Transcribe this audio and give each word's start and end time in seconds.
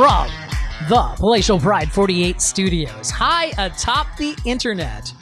from 0.00 0.28
the 0.88 1.12
Palatial 1.16 1.58
Pride 1.58 1.92
48 1.92 2.40
studios, 2.40 3.10
high 3.10 3.52
atop 3.58 4.06
the 4.16 4.34
internet. 4.46 5.12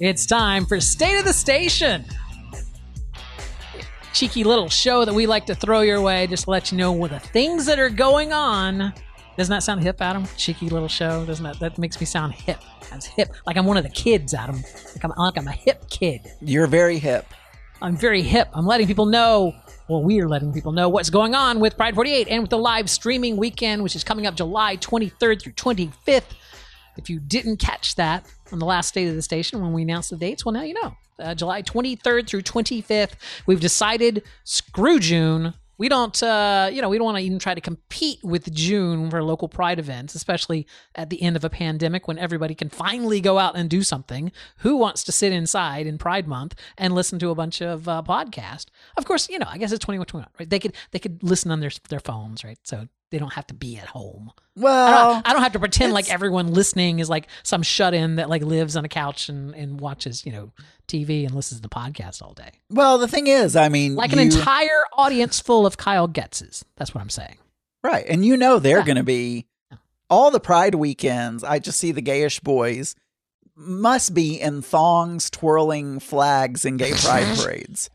It's 0.00 0.24
time 0.24 0.64
for 0.64 0.80
State 0.80 1.18
of 1.18 1.26
the 1.26 1.32
Station. 1.34 2.06
Cheeky 4.14 4.44
little 4.44 4.70
show 4.70 5.04
that 5.04 5.12
we 5.12 5.26
like 5.26 5.44
to 5.44 5.54
throw 5.54 5.82
your 5.82 6.00
way 6.00 6.26
just 6.26 6.44
to 6.44 6.50
let 6.52 6.72
you 6.72 6.78
know 6.78 6.90
what 6.90 7.10
the 7.10 7.18
things 7.18 7.66
that 7.66 7.78
are 7.78 7.90
going 7.90 8.32
on. 8.32 8.94
Doesn't 9.36 9.52
that 9.52 9.62
sound 9.62 9.82
hip, 9.82 10.00
Adam? 10.00 10.24
Cheeky 10.38 10.70
little 10.70 10.88
show. 10.88 11.26
Doesn't 11.26 11.44
that? 11.44 11.60
That 11.60 11.76
makes 11.76 12.00
me 12.00 12.06
sound 12.06 12.32
hip. 12.32 12.60
That's 12.90 13.04
hip. 13.04 13.28
Like 13.46 13.58
I'm 13.58 13.66
one 13.66 13.76
of 13.76 13.82
the 13.82 13.90
kids, 13.90 14.32
Adam. 14.32 14.62
Like 14.94 15.04
I'm 15.04 15.12
like 15.18 15.36
I'm 15.36 15.48
a 15.48 15.52
hip 15.52 15.90
kid. 15.90 16.22
You're 16.40 16.66
very 16.66 16.98
hip. 16.98 17.26
I'm 17.82 17.94
very 17.94 18.22
hip. 18.22 18.48
I'm 18.54 18.64
letting 18.64 18.86
people 18.86 19.04
know. 19.04 19.52
Well, 19.86 20.02
we're 20.02 20.26
letting 20.26 20.50
people 20.52 20.72
know 20.72 20.88
what's 20.88 21.10
going 21.10 21.34
on 21.34 21.60
with 21.60 21.76
Pride 21.76 21.94
48 21.94 22.28
and 22.28 22.42
with 22.42 22.48
the 22.48 22.56
live 22.58 22.88
streaming 22.88 23.36
weekend, 23.36 23.82
which 23.82 23.94
is 23.94 24.02
coming 24.02 24.26
up 24.26 24.34
July 24.34 24.78
23rd 24.78 25.42
through 25.42 25.52
25th. 25.52 26.22
If 26.96 27.10
you 27.10 27.20
didn't 27.20 27.58
catch 27.58 27.94
that 27.96 28.24
on 28.50 28.60
the 28.60 28.64
last 28.64 28.88
state 28.88 29.08
of 29.08 29.14
the 29.14 29.20
station 29.20 29.60
when 29.60 29.74
we 29.74 29.82
announced 29.82 30.08
the 30.08 30.16
dates, 30.16 30.44
well, 30.44 30.54
now 30.54 30.62
you 30.62 30.74
know. 30.74 30.96
Uh, 31.18 31.34
July 31.34 31.62
23rd 31.62 32.26
through 32.26 32.42
25th. 32.42 33.12
We've 33.46 33.60
decided 33.60 34.22
screw 34.42 34.98
June. 34.98 35.52
We 35.78 35.88
don't, 35.88 36.22
uh, 36.22 36.70
you 36.72 36.80
know, 36.82 36.88
we 36.88 36.98
don't 36.98 37.04
want 37.04 37.18
to 37.18 37.24
even 37.24 37.38
try 37.38 37.54
to 37.54 37.60
compete 37.60 38.18
with 38.22 38.52
June 38.52 39.10
for 39.10 39.22
local 39.22 39.48
pride 39.48 39.78
events, 39.78 40.14
especially 40.14 40.66
at 40.94 41.10
the 41.10 41.22
end 41.22 41.36
of 41.36 41.44
a 41.44 41.50
pandemic 41.50 42.06
when 42.06 42.18
everybody 42.18 42.54
can 42.54 42.68
finally 42.68 43.20
go 43.20 43.38
out 43.38 43.56
and 43.56 43.68
do 43.68 43.82
something. 43.82 44.32
Who 44.58 44.76
wants 44.76 45.04
to 45.04 45.12
sit 45.12 45.32
inside 45.32 45.86
in 45.86 45.98
Pride 45.98 46.28
Month 46.28 46.54
and 46.78 46.94
listen 46.94 47.18
to 47.20 47.30
a 47.30 47.34
bunch 47.34 47.60
of 47.60 47.88
uh, 47.88 48.02
podcasts? 48.06 48.66
Of 48.96 49.04
course, 49.04 49.28
you 49.28 49.38
know, 49.38 49.48
I 49.48 49.58
guess 49.58 49.72
it's 49.72 49.84
21, 49.84 50.06
right? 50.38 50.48
They 50.48 50.58
could 50.58 50.74
they 50.92 50.98
could 50.98 51.22
listen 51.22 51.50
on 51.50 51.60
their 51.60 51.70
their 51.88 52.00
phones, 52.00 52.44
right? 52.44 52.58
So 52.62 52.88
they 53.14 53.20
don't 53.20 53.32
have 53.34 53.46
to 53.46 53.54
be 53.54 53.76
at 53.78 53.86
home. 53.86 54.32
I 54.36 54.40
Well, 54.60 55.14
don't, 55.14 55.28
I 55.28 55.32
don't 55.32 55.42
have 55.44 55.52
to 55.52 55.60
pretend 55.60 55.92
like 55.92 56.10
everyone 56.10 56.48
listening 56.52 56.98
is 56.98 57.08
like 57.08 57.28
some 57.44 57.62
shut 57.62 57.94
in 57.94 58.16
that 58.16 58.28
like 58.28 58.42
lives 58.42 58.76
on 58.76 58.84
a 58.84 58.88
couch 58.88 59.28
and, 59.28 59.54
and 59.54 59.80
watches, 59.80 60.26
you 60.26 60.32
know, 60.32 60.50
TV 60.88 61.24
and 61.24 61.32
listens 61.32 61.60
to 61.60 61.68
podcasts 61.68 62.20
all 62.20 62.34
day. 62.34 62.50
well, 62.70 62.98
the 62.98 63.06
thing 63.06 63.28
is, 63.28 63.54
I 63.54 63.68
mean, 63.68 63.94
Like 63.94 64.12
an 64.12 64.18
entire 64.18 64.82
audience 64.94 65.38
full 65.38 65.64
of 65.64 65.76
Kyle 65.76 66.08
Getzes. 66.08 66.64
That's 66.76 66.92
what 66.92 67.02
I'm 67.02 67.08
saying. 67.10 67.36
right, 67.84 68.04
and 68.08 68.24
you 68.24 68.36
know 68.36 68.58
they're 68.58 68.78
Yeah. 68.78 68.84
going 68.84 68.96
to 68.96 69.04
be 69.04 69.46
all 70.10 70.32
the 70.32 70.40
Pride 70.40 70.74
weekends. 70.74 71.44
I 71.44 71.60
just 71.60 71.78
see 71.78 71.92
the 71.92 72.02
gayish 72.02 72.42
boys 72.42 72.96
must 73.56 74.12
be 74.12 74.40
in 74.40 74.60
thongs, 74.60 75.30
twirling 75.30 76.00
flags 76.00 76.64
in 76.64 76.76
gay 76.78 76.92
pride 76.96 77.38
parades. 77.38 77.90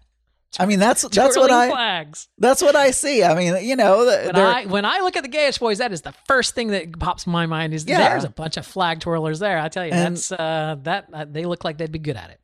I 0.57 0.65
mean, 0.65 0.79
that's 0.79 1.03
that's 1.09 1.37
what 1.37 1.51
I 1.51 1.69
flags. 1.69 2.27
that's 2.39 2.61
what 2.61 2.75
I 2.75 2.89
see. 2.91 3.23
I 3.23 3.35
mean, 3.35 3.63
you 3.67 3.75
know, 3.75 4.05
When 4.05 4.35
I 4.35 4.65
when 4.65 4.83
I 4.85 4.99
look 5.01 5.15
at 5.15 5.23
the 5.23 5.29
gayish 5.29 5.59
boys, 5.59 5.77
that 5.77 5.91
is 5.91 6.01
the 6.01 6.13
first 6.27 6.55
thing 6.55 6.69
that 6.69 6.97
pops 6.99 7.27
in 7.27 7.31
my 7.31 7.45
mind 7.45 7.73
is 7.73 7.85
Yeah. 7.85 8.09
there's 8.09 8.23
a 8.23 8.29
bunch 8.29 8.57
of 8.57 8.65
flag 8.65 8.99
twirlers 8.99 9.39
there. 9.39 9.59
I 9.59 9.69
tell 9.69 9.85
you, 9.85 9.91
And- 9.91 10.15
that's 10.17 10.31
uh, 10.31 10.77
that 10.83 11.05
uh, 11.13 11.25
they 11.29 11.45
look 11.45 11.63
like 11.63 11.77
they'd 11.77 11.91
be 11.91 11.99
good 11.99 12.17
at 12.17 12.31
it. 12.31 12.39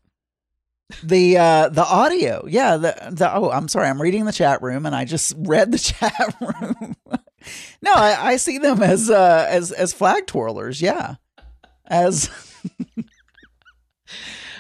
the 1.02 1.36
uh 1.36 1.68
the 1.70 1.84
audio 1.84 2.46
yeah 2.48 2.78
the 2.78 2.96
the 3.12 3.34
oh 3.34 3.50
i'm 3.50 3.68
sorry 3.68 3.88
i'm 3.88 4.00
reading 4.00 4.26
the 4.26 4.32
chat 4.32 4.62
room 4.62 4.86
and 4.86 4.96
i 4.96 5.04
just 5.04 5.34
read 5.40 5.72
the 5.72 5.80
chat 5.80 6.14
room 6.40 6.96
no 7.82 7.92
i 7.92 8.34
i 8.34 8.38
see 8.38 8.60
them 8.60 8.84
as 8.84 9.10
uh 9.10 9.48
as 9.50 9.72
as 9.72 9.94
flag 9.94 10.28
twirlers 10.28 10.84
yeah 10.84 11.16
as 11.88 12.30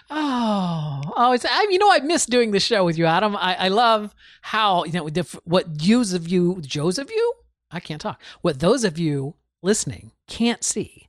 Oh, 0.09 1.01
oh, 1.15 1.31
it's 1.33 1.45
I, 1.45 1.67
you 1.69 1.79
know 1.79 1.91
I 1.91 1.99
miss 1.99 2.25
doing 2.25 2.51
the 2.51 2.59
show 2.59 2.85
with 2.85 2.97
you, 2.97 3.05
Adam. 3.05 3.35
I, 3.35 3.55
I 3.55 3.67
love 3.69 4.13
how 4.41 4.83
you 4.83 4.91
know 4.91 5.09
what 5.45 5.77
those 5.79 6.13
of 6.13 6.27
you, 6.27 6.61
Joe's 6.61 6.99
of 6.99 7.09
you, 7.09 7.33
I 7.71 7.79
can't 7.79 8.01
talk. 8.01 8.21
What 8.41 8.59
those 8.59 8.83
of 8.83 8.99
you 8.99 9.35
listening 9.61 10.11
can't 10.27 10.63
see 10.63 11.07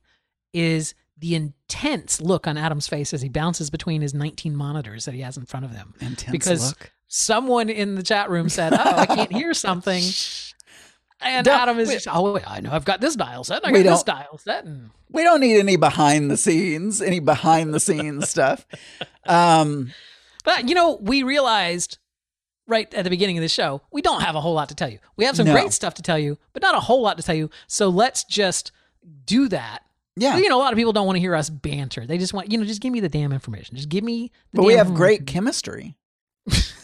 is 0.53 0.95
the 1.17 1.35
intense 1.35 2.21
look 2.21 2.47
on 2.47 2.57
Adam's 2.57 2.87
face 2.87 3.13
as 3.13 3.21
he 3.21 3.29
bounces 3.29 3.69
between 3.69 4.01
his 4.01 4.13
19 4.13 4.55
monitors 4.55 5.05
that 5.05 5.13
he 5.13 5.21
has 5.21 5.37
in 5.37 5.45
front 5.45 5.65
of 5.65 5.71
him. 5.71 5.93
intense 5.99 6.31
Because 6.31 6.69
look 6.69 6.91
Someone 7.09 7.69
in 7.69 7.95
the 7.95 8.03
chat 8.03 8.29
room 8.29 8.49
said, 8.49 8.73
"Oh, 8.73 8.95
I 8.97 9.05
can't 9.05 9.31
hear 9.31 9.53
something," 9.53 10.03
and 11.21 11.45
Don't- 11.45 11.59
Adam 11.59 11.79
is 11.79 11.87
we- 11.89 11.95
just, 11.95 12.07
"Oh, 12.09 12.31
wait, 12.33 12.49
I 12.49 12.59
know 12.59 12.71
I've 12.71 12.85
got 12.85 13.01
this 13.01 13.15
dial 13.15 13.43
set. 13.43 13.63
and 13.63 13.75
I 13.75 13.81
got 13.83 13.89
this 13.89 14.03
dial 14.03 14.37
set." 14.37 14.65
And 14.65 14.89
we 15.09 15.23
don't 15.23 15.39
need 15.41 15.57
any 15.57 15.75
behind 15.77 16.29
the 16.29 16.37
scenes 16.37 17.01
any 17.01 17.19
behind 17.19 17.73
the 17.73 17.79
scenes 17.79 18.29
stuff 18.35 18.65
um 19.25 19.91
But 20.43 20.67
you 20.69 20.75
know, 20.75 20.97
we 21.01 21.23
realized 21.23 21.97
right 22.67 22.93
at 22.93 23.03
the 23.05 23.09
beginning 23.09 23.37
of 23.37 23.41
the 23.41 23.47
show, 23.49 23.81
we 23.91 24.01
don't 24.01 24.21
have 24.21 24.35
a 24.35 24.41
whole 24.41 24.53
lot 24.53 24.67
to 24.69 24.75
tell 24.75 24.89
you. 24.89 24.99
We 25.15 25.23
have 25.25 25.35
some 25.37 25.45
No. 25.47 25.53
great 25.53 25.71
stuff 25.71 25.93
to 25.95 26.01
tell 26.01 26.19
you, 26.19 26.37
but 26.53 26.61
not 26.61 26.75
a 26.75 26.81
whole 26.81 27.01
lot 27.01 27.15
to 27.17 27.23
tell 27.23 27.35
you. 27.35 27.49
So 27.67 27.87
let's 27.89 28.25
just 28.25 28.71
do 29.25 29.47
that. 29.47 29.83
yeah 30.17 30.35
You 30.37 30.49
know, 30.49 30.57
a 30.57 30.59
lot 30.59 30.73
of 30.73 30.77
people 30.77 30.91
don't 30.91 31.05
want 31.05 31.15
to 31.15 31.21
hear 31.21 31.33
us 31.35 31.49
banter. 31.49 32.05
They 32.05 32.17
just 32.17 32.33
want, 32.33 32.51
you 32.51 32.57
know, 32.57 32.65
just 32.65 32.81
give 32.81 32.91
me 32.91 32.99
the 32.99 33.07
damn 33.07 33.31
information. 33.31 33.77
Just 33.77 33.87
give 33.87 34.03
me 34.03 34.31
the 34.51 34.57
but 34.57 34.65
we 34.65 34.73
have 34.73 34.93
great 34.93 35.25
chemistry 35.25 35.95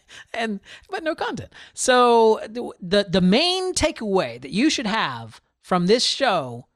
and 0.34 0.60
but 0.90 1.02
no 1.02 1.14
content. 1.14 1.52
So 1.74 2.40
the, 2.48 2.70
the 2.80 3.06
the 3.08 3.20
main 3.20 3.74
takeaway 3.74 4.40
that 4.40 4.50
you 4.50 4.70
should 4.70 4.86
have 4.86 5.40
from 5.62 5.86
this 5.86 6.04
show 6.04 6.66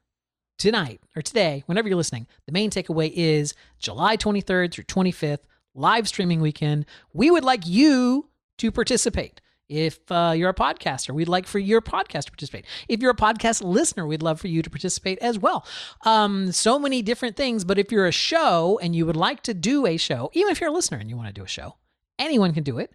tonight 0.57 1.01
or 1.15 1.21
today, 1.21 1.63
whenever 1.65 1.87
you're 1.87 1.97
listening, 1.97 2.27
the 2.45 2.51
main 2.51 2.69
takeaway 2.69 3.11
is 3.13 3.53
July 3.79 4.17
23rd 4.17 4.71
through 4.71 4.85
25th 4.85 5.41
live 5.75 6.07
streaming 6.07 6.41
weekend. 6.41 6.85
We 7.13 7.29
would 7.29 7.43
like 7.43 7.67
you 7.67 8.29
to 8.57 8.71
participate. 8.71 9.41
If 9.69 9.99
uh, 10.09 10.33
you're 10.35 10.49
a 10.49 10.55
podcaster, 10.55 11.11
we'd 11.11 11.27
like 11.27 11.45
for 11.45 11.59
your 11.59 11.81
podcast 11.81 12.25
to 12.25 12.31
participate. 12.31 12.65
If 12.87 13.01
you're 13.01 13.11
a 13.11 13.15
podcast 13.15 13.61
listener, 13.61 14.07
we'd 14.07 14.23
love 14.23 14.39
for 14.39 14.47
you 14.47 14.61
to 14.61 14.69
participate 14.69 15.19
as 15.19 15.37
well. 15.37 15.65
Um, 16.05 16.53
so 16.53 16.79
many 16.79 17.01
different 17.01 17.35
things. 17.35 17.65
But 17.65 17.77
if 17.77 17.91
you're 17.91 18.07
a 18.07 18.11
show 18.11 18.79
and 18.81 18.95
you 18.95 19.05
would 19.05 19.17
like 19.17 19.43
to 19.43 19.53
do 19.53 19.85
a 19.85 19.97
show, 19.97 20.31
even 20.33 20.51
if 20.51 20.61
you're 20.61 20.69
a 20.69 20.73
listener 20.73 20.97
and 20.97 21.09
you 21.09 21.17
want 21.17 21.27
to 21.27 21.33
do 21.33 21.43
a 21.43 21.47
show, 21.49 21.75
anyone 22.17 22.53
can 22.53 22.63
do 22.63 22.77
it. 22.79 22.93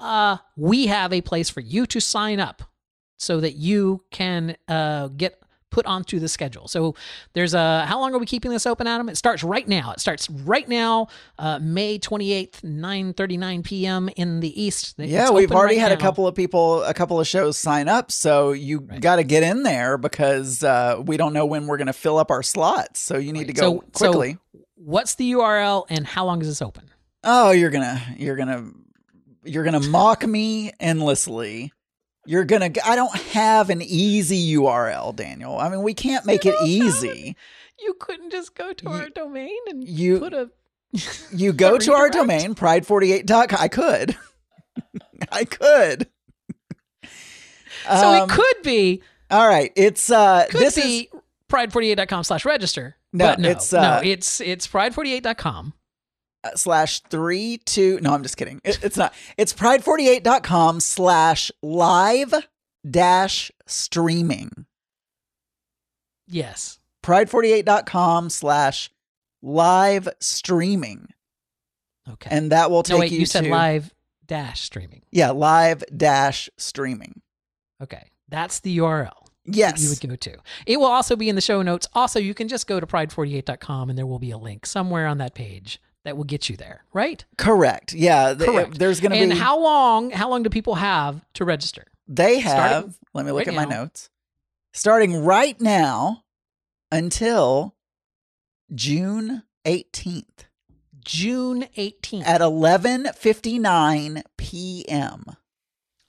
Uh, 0.00 0.38
we 0.56 0.86
have 0.86 1.12
a 1.12 1.20
place 1.20 1.48
for 1.50 1.60
you 1.60 1.86
to 1.86 2.00
sign 2.00 2.40
up 2.40 2.62
so 3.16 3.40
that 3.40 3.54
you 3.54 4.02
can 4.10 4.56
uh, 4.68 5.08
get 5.08 5.40
put 5.70 5.86
onto 5.86 6.20
the 6.20 6.28
schedule. 6.28 6.68
So 6.68 6.94
there's 7.32 7.52
a 7.52 7.84
how 7.86 7.98
long 7.98 8.14
are 8.14 8.18
we 8.18 8.26
keeping 8.26 8.52
this 8.52 8.64
open, 8.64 8.86
Adam? 8.86 9.08
It 9.08 9.16
starts 9.16 9.42
right 9.42 9.66
now. 9.66 9.90
It 9.92 9.98
starts 9.98 10.30
right 10.30 10.68
now, 10.68 11.08
uh, 11.38 11.58
May 11.60 11.98
28th, 11.98 12.60
9:39 12.62 13.64
p.m. 13.64 14.08
in 14.16 14.38
the 14.40 14.60
east. 14.62 14.94
It's 14.98 15.10
yeah 15.10 15.30
we've 15.30 15.50
already 15.50 15.76
right 15.76 15.82
had 15.82 15.92
a 15.92 15.96
couple 15.96 16.28
of 16.28 16.34
people 16.36 16.82
a 16.84 16.94
couple 16.94 17.18
of 17.18 17.26
shows 17.26 17.56
sign 17.56 17.88
up 17.88 18.12
so 18.12 18.52
you 18.52 18.80
Right. 18.80 19.00
got 19.00 19.16
to 19.16 19.24
get 19.24 19.42
in 19.42 19.64
there 19.64 19.98
because 19.98 20.62
uh 20.62 21.02
we 21.04 21.16
don't 21.16 21.32
know 21.32 21.46
when 21.46 21.66
we're 21.66 21.76
going 21.78 21.86
to 21.88 21.92
fill 21.92 22.18
up 22.18 22.30
our 22.30 22.42
slots 22.44 23.00
so 23.00 23.16
you 23.18 23.32
need 23.32 23.40
Right. 23.40 23.46
to 23.48 23.52
go 23.54 23.60
So- 23.60 23.84
so- 23.94 24.12
quickly 24.12 24.38
What's 24.76 25.14
the 25.14 25.32
URL 25.32 25.86
and 25.88 26.06
how 26.06 26.26
long 26.26 26.40
is 26.42 26.46
this 26.48 26.60
open? 26.60 26.90
Oh, 27.24 27.50
you're 27.52 27.70
gonna 27.70 28.00
you're 28.18 28.36
gonna 28.36 28.70
you're 29.44 29.64
gonna 29.64 29.80
mock 29.80 30.26
me 30.26 30.72
endlessly. 30.80 31.72
You're 32.26 32.44
gonna 32.44 32.70
I 32.84 32.96
don't 32.96 33.14
have 33.14 33.70
an 33.70 33.82
easy 33.82 34.54
URL, 34.56 35.14
Daniel. 35.14 35.58
I 35.58 35.68
mean, 35.68 35.82
we 35.82 35.94
can't 35.94 36.24
make 36.26 36.46
it 36.46 36.54
easy. 36.64 37.36
You 37.78 37.94
couldn't 38.00 38.30
just 38.30 38.54
go 38.54 38.72
to 38.72 38.84
You- 38.84 38.90
our 38.90 39.08
domain 39.10 39.58
and 39.68 39.86
you- 39.86 40.18
put 40.20 40.32
a 40.32 40.50
You 41.32 41.52
go 41.52 41.76
to 41.78 41.92
our 41.92 42.08
domain, 42.08 42.54
pride48.com. 42.54 43.58
I 43.60 43.68
could. 43.68 44.16
I 45.32 45.44
could. 45.44 46.08
so 47.04 48.08
Um, 48.22 48.22
it 48.30 48.32
could 48.32 48.62
be 48.62 49.02
All 49.30 49.46
right. 49.46 49.72
It's 49.76 50.10
uh 50.10 50.46
could 50.48 50.60
this 50.60 50.76
be 50.76 51.10
is 51.12 51.20
pride48.com 51.50 52.24
slash 52.24 52.44
register. 52.44 52.96
No, 53.12 53.34
no, 53.38 53.48
it's, 53.50 53.72
uh, 53.72 54.00
no, 54.00 54.08
it's 54.08 54.40
it's 54.40 54.66
pride48.com. 54.66 55.72
slash 56.54 57.00
three 57.02 57.58
two 57.64 57.98
no 58.02 58.12
i'm 58.12 58.22
just 58.22 58.36
kidding 58.36 58.60
it, 58.64 58.78
it's 58.82 58.96
not 58.96 59.12
it's 59.36 59.52
pride48.com 59.52 60.80
slash 60.80 61.50
live 61.62 62.34
dash 62.88 63.50
streaming 63.66 64.66
Yes. 66.26 66.78
pride48.com 67.02 68.30
slash 68.30 68.90
live 69.42 70.08
streaming 70.20 71.08
Okay. 72.10 72.28
and 72.30 72.52
that 72.52 72.70
will 72.70 72.82
take 72.82 72.94
no, 72.96 73.00
wait, 73.00 73.12
you, 73.12 73.20
you, 73.20 73.26
said 73.26 73.44
to 73.44 73.50
live 73.50 73.92
dash 74.26 74.60
streaming. 74.62 75.02
yeah 75.10 75.30
live 75.30 75.82
dash 75.94 76.48
streaming 76.56 77.20
Okay. 77.82 78.10
That's 78.28 78.60
the 78.60 78.78
URL 78.78 79.12
yes 79.44 79.82
you 79.82 79.90
would 79.90 80.00
go 80.08 80.16
to. 80.16 80.38
It 80.66 80.78
will 80.78 80.86
also 80.86 81.16
be 81.16 81.28
in 81.28 81.34
the 81.34 81.42
show 81.42 81.60
notes. 81.60 81.86
Also, 81.92 82.18
you 82.18 82.32
can 82.32 82.48
just 82.48 82.66
go 82.66 82.80
to 82.80 82.86
pride48.com 82.86 83.90
and 83.90 83.98
there 83.98 84.06
will 84.06 84.18
be 84.18 84.30
a 84.30 84.38
link 84.38 84.64
somewhere 84.64 85.06
on 85.06 85.18
that 85.18 85.34
page 85.34 85.78
that 86.04 86.16
will 86.16 86.24
get 86.24 86.48
you 86.48 86.56
there, 86.56 86.84
right? 86.92 87.24
correct 87.38 87.92
yeah 87.92 88.34
Correct. 88.34 88.78
there's 88.78 89.00
gonna 89.00 89.14
be. 89.16 89.22
and 89.22 89.32
how 89.32 89.58
long 89.58 90.10
how 90.10 90.28
long 90.30 90.42
do 90.42 90.50
people 90.50 90.74
have 90.76 91.24
to 91.34 91.44
register? 91.44 91.84
they 92.06 92.40
starting 92.40 92.68
have 92.68 92.98
let 93.14 93.24
me 93.26 93.32
look 93.32 93.40
right 93.40 93.48
at 93.48 93.54
my 93.54 93.64
now. 93.64 93.80
notes 93.84 94.10
starting 94.72 95.24
right 95.24 95.60
now 95.60 96.22
until 96.92 97.74
june 98.74 99.42
18th 99.64 100.44
June 101.04 101.66
18th. 101.76 102.26
at 102.26 102.40
11:59 102.40 104.22
p.m. 104.38 105.24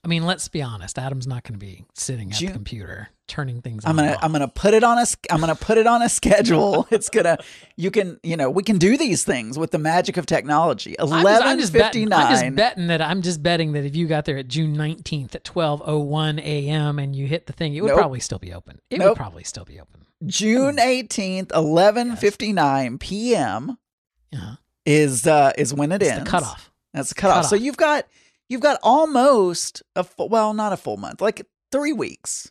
I 0.06 0.08
mean, 0.08 0.24
let's 0.24 0.46
be 0.46 0.62
honest. 0.62 1.00
Adam's 1.00 1.26
not 1.26 1.42
going 1.42 1.58
to 1.58 1.66
be 1.66 1.84
sitting 1.94 2.30
at 2.30 2.36
June- 2.38 2.46
the 2.48 2.52
computer 2.52 3.08
turning 3.26 3.60
things. 3.60 3.82
I'm 3.84 3.98
on 3.98 4.04
gonna 4.04 4.18
I'm 4.22 4.30
gonna 4.30 4.46
put 4.46 4.72
it 4.72 4.84
on 4.84 4.98
a 4.98 5.06
I'm 5.30 5.40
gonna 5.40 5.56
put 5.56 5.78
it 5.78 5.86
on 5.88 6.00
a 6.00 6.08
schedule. 6.08 6.86
It's 6.92 7.08
gonna 7.08 7.38
you 7.76 7.90
can 7.90 8.20
you 8.22 8.36
know 8.36 8.48
we 8.48 8.62
can 8.62 8.78
do 8.78 8.96
these 8.96 9.24
things 9.24 9.58
with 9.58 9.72
the 9.72 9.78
magic 9.78 10.16
of 10.16 10.26
technology. 10.26 10.96
off. 10.96 11.10
I'm 11.10 11.10
just- 11.10 11.22
Eleven 11.24 11.48
I'm 11.48 11.58
just 11.58 11.72
betting. 11.72 12.12
I'm 12.12 12.30
just 12.30 12.54
betting 12.54 12.86
that 12.86 13.02
I'm 13.02 13.22
just 13.22 13.42
betting 13.42 13.72
that 13.72 13.84
if 13.84 13.96
you 13.96 14.06
got 14.06 14.26
there 14.26 14.38
at 14.38 14.46
June 14.46 14.76
19th 14.76 15.34
at 15.34 15.42
12:01 15.42 16.38
a.m. 16.40 17.00
and 17.00 17.16
you 17.16 17.26
hit 17.26 17.46
the 17.46 17.52
thing, 17.52 17.74
it 17.74 17.80
would 17.80 17.88
Nope. 17.88 17.98
probably 17.98 18.20
still 18.20 18.38
be 18.38 18.52
open. 18.54 18.78
It 18.90 19.00
would 19.00 19.16
probably 19.16 19.42
still 19.42 19.64
be 19.64 19.80
open. 19.80 20.02
June 20.24 20.78
eighteenth, 20.78 21.50
eleven 21.52 22.14
fifty 22.14 22.52
nine 22.52 22.96
p.m. 22.98 23.76
Yeah, 24.30 24.54
is 24.86 25.26
uh 25.26 25.50
is 25.58 25.74
when 25.74 25.90
it 25.90 26.00
it's 26.00 26.12
ends. 26.12 26.24
the 26.24 26.30
cutoff. 26.30 26.70
That's 26.94 27.08
the 27.08 27.16
cutoff. 27.16 27.46
So 27.46 27.56
you've 27.56 27.76
got 27.76 28.06
you've 28.48 28.60
got 28.60 28.78
almost 28.82 29.82
a 29.94 30.04
full, 30.04 30.28
well, 30.28 30.54
not 30.54 30.72
a 30.72 30.76
full 30.76 30.96
month, 30.96 31.20
like 31.20 31.46
three 31.70 31.92
weeks. 31.92 32.50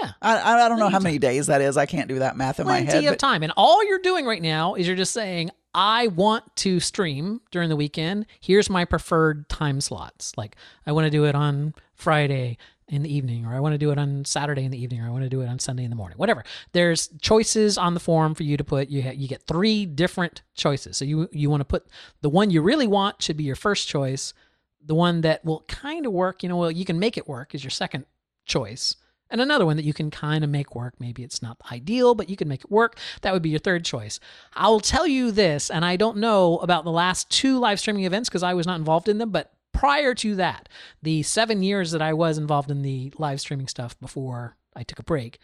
Yeah. 0.00 0.12
I 0.20 0.64
I, 0.64 0.68
don't 0.68 0.78
know 0.78 0.88
how 0.88 0.98
many 0.98 1.18
days 1.18 1.46
that 1.46 1.60
is. 1.60 1.76
I 1.76 1.86
can't 1.86 2.08
do 2.08 2.18
that 2.18 2.36
math 2.36 2.58
in 2.58 2.66
my 2.66 2.80
head. 2.80 2.90
Plenty 2.90 3.06
of 3.06 3.18
time, 3.18 3.42
and 3.42 3.52
all 3.56 3.86
you're 3.86 4.00
doing 4.00 4.26
right 4.26 4.42
now 4.42 4.74
is 4.74 4.86
you're 4.86 4.96
just 4.96 5.12
saying, 5.12 5.50
"I 5.72 6.08
want 6.08 6.44
to 6.56 6.80
stream 6.80 7.40
during 7.52 7.68
the 7.68 7.76
weekend. 7.76 8.26
Here's 8.40 8.68
my 8.68 8.84
preferred 8.84 9.48
time 9.48 9.80
slots. 9.80 10.32
Like 10.36 10.56
I 10.86 10.92
want 10.92 11.04
to 11.06 11.10
do 11.10 11.24
it 11.24 11.34
on 11.34 11.74
Friday." 11.94 12.58
In 12.86 13.02
the 13.02 13.12
evening, 13.12 13.46
or 13.46 13.54
I 13.54 13.60
want 13.60 13.72
to 13.72 13.78
do 13.78 13.92
it 13.92 13.98
on 13.98 14.26
Saturday 14.26 14.62
in 14.62 14.70
the 14.70 14.80
evening, 14.80 15.00
or 15.00 15.06
I 15.06 15.10
want 15.10 15.22
to 15.24 15.30
do 15.30 15.40
it 15.40 15.46
on 15.46 15.58
Sunday 15.58 15.84
in 15.84 15.90
the 15.90 15.96
morning. 15.96 16.18
Whatever. 16.18 16.44
There's 16.72 17.08
choices 17.22 17.78
on 17.78 17.94
the 17.94 17.98
form 17.98 18.34
for 18.34 18.42
you 18.42 18.58
to 18.58 18.62
put. 18.62 18.90
You 18.90 19.02
ha- 19.02 19.14
you 19.16 19.26
get 19.26 19.46
three 19.46 19.86
different 19.86 20.42
choices. 20.54 20.98
So 20.98 21.06
you 21.06 21.26
you 21.32 21.48
want 21.48 21.62
to 21.62 21.64
put 21.64 21.86
the 22.20 22.28
one 22.28 22.50
you 22.50 22.60
really 22.60 22.86
want 22.86 23.22
should 23.22 23.38
be 23.38 23.44
your 23.44 23.56
first 23.56 23.88
choice. 23.88 24.34
The 24.84 24.94
one 24.94 25.22
that 25.22 25.44
will 25.44 25.64
kind 25.66 26.06
of 26.06 26.12
work, 26.12 26.42
you 26.42 26.48
know, 26.48 26.56
well 26.56 26.70
you 26.70 26.84
can 26.84 26.98
make 26.98 27.16
it 27.16 27.28
work 27.28 27.54
is 27.54 27.64
your 27.64 27.70
second 27.70 28.04
choice. 28.44 28.96
And 29.30 29.40
another 29.40 29.66
one 29.66 29.76
that 29.76 29.84
you 29.84 29.94
can 29.94 30.10
kind 30.10 30.44
of 30.44 30.50
make 30.50 30.74
work. 30.74 30.94
Maybe 31.00 31.24
it's 31.24 31.42
not 31.42 31.56
ideal, 31.72 32.14
but 32.14 32.28
you 32.28 32.36
can 32.36 32.46
make 32.46 32.60
it 32.60 32.70
work. 32.70 32.98
That 33.22 33.32
would 33.32 33.42
be 33.42 33.48
your 33.50 33.58
third 33.58 33.84
choice. 33.84 34.20
I 34.54 34.68
will 34.68 34.80
tell 34.80 35.06
you 35.06 35.32
this, 35.32 35.70
and 35.70 35.84
I 35.84 35.96
don't 35.96 36.18
know 36.18 36.58
about 36.58 36.84
the 36.84 36.92
last 36.92 37.30
two 37.30 37.58
live 37.58 37.80
streaming 37.80 38.04
events 38.04 38.28
because 38.28 38.42
I 38.42 38.54
was 38.54 38.66
not 38.66 38.78
involved 38.78 39.08
in 39.08 39.18
them, 39.18 39.30
but 39.30 39.52
prior 39.72 40.14
to 40.14 40.36
that, 40.36 40.68
the 41.02 41.22
seven 41.22 41.62
years 41.62 41.90
that 41.90 42.02
I 42.02 42.12
was 42.12 42.38
involved 42.38 42.70
in 42.70 42.82
the 42.82 43.12
live 43.18 43.40
streaming 43.40 43.66
stuff 43.66 43.98
before 43.98 44.56
I 44.76 44.82
took 44.82 44.98
a 44.98 45.04
break, 45.04 45.38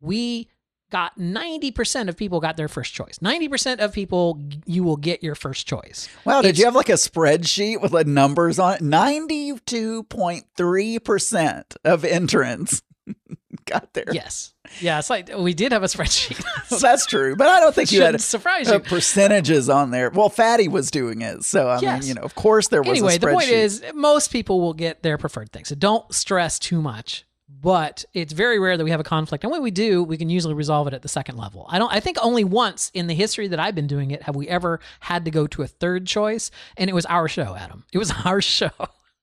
we 0.00 0.48
got 0.90 1.18
90% 1.18 2.08
of 2.08 2.16
people 2.16 2.40
got 2.40 2.56
their 2.56 2.68
first 2.68 2.94
choice. 2.94 3.18
90% 3.20 3.80
of 3.80 3.92
people, 3.92 4.40
you 4.64 4.84
will 4.84 4.96
get 4.96 5.22
your 5.22 5.34
first 5.34 5.66
choice. 5.66 6.08
Wow, 6.24 6.42
did 6.42 6.50
It's- 6.50 6.58
you 6.58 6.64
have 6.66 6.74
like 6.76 6.88
a 6.88 6.92
spreadsheet 6.92 7.80
with 7.82 7.92
like 7.92 8.06
numbers 8.06 8.58
on 8.58 8.74
it? 8.74 8.80
Ninety-two 8.82 10.04
point 10.04 10.44
three 10.56 10.98
percent 10.98 11.74
of 11.84 12.04
entrants 12.04 12.82
got 13.66 13.92
there. 13.94 14.04
Yes. 14.12 14.54
Yeah, 14.80 14.98
it's 14.98 15.10
like 15.10 15.30
we 15.36 15.52
did 15.54 15.72
have 15.72 15.82
a 15.82 15.86
spreadsheet. 15.86 16.42
That's 16.80 17.06
true, 17.06 17.36
but 17.36 17.48
I 17.48 17.60
don't 17.60 17.74
think 17.74 17.92
you 17.92 18.02
had 18.02 18.20
surprise 18.20 18.70
uh, 18.70 18.74
you. 18.74 18.80
percentages 18.80 19.68
on 19.68 19.90
there. 19.90 20.10
Well, 20.10 20.28
Fatty 20.28 20.68
was 20.68 20.90
doing 20.90 21.22
it, 21.22 21.44
so 21.44 21.68
I 21.68 21.80
Yes. 21.80 22.00
mean, 22.02 22.08
you 22.08 22.14
know, 22.14 22.22
of 22.22 22.34
course 22.34 22.68
there 22.68 22.82
was. 22.82 22.90
anyway, 22.90 23.18
the 23.18 23.26
point 23.28 23.48
is 23.48 23.82
most 23.94 24.28
people 24.32 24.60
will 24.60 24.74
get 24.74 25.02
their 25.02 25.18
preferred 25.18 25.52
thing. 25.52 25.64
So 25.64 25.74
don't 25.74 26.12
stress 26.14 26.58
too 26.58 26.80
much. 26.80 27.24
But 27.64 28.04
it's 28.12 28.34
very 28.34 28.58
rare 28.58 28.76
that 28.76 28.84
we 28.84 28.90
have 28.90 29.00
a 29.00 29.04
conflict. 29.04 29.42
And 29.42 29.50
when 29.50 29.62
we 29.62 29.70
do, 29.70 30.04
we 30.04 30.18
can 30.18 30.28
usually 30.28 30.52
resolve 30.52 30.86
it 30.86 30.92
at 30.92 31.00
the 31.00 31.08
second 31.08 31.38
level. 31.38 31.64
I 31.70 31.78
don't 31.78 31.90
I 31.90 31.98
think 31.98 32.18
only 32.20 32.44
once 32.44 32.90
in 32.92 33.06
the 33.06 33.14
history 33.14 33.48
that 33.48 33.58
I've 33.58 33.74
been 33.74 33.86
doing 33.86 34.10
it 34.10 34.22
have 34.24 34.36
we 34.36 34.46
ever 34.48 34.80
had 35.00 35.24
to 35.24 35.30
go 35.30 35.46
to 35.46 35.62
a 35.62 35.66
third 35.66 36.06
choice. 36.06 36.50
And 36.76 36.90
it 36.90 36.92
was 36.92 37.06
our 37.06 37.26
show, 37.26 37.56
Adam. 37.56 37.84
It 37.90 37.96
was 37.96 38.12
our 38.26 38.42
show. 38.42 38.70